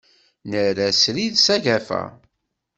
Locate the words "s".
1.45-1.47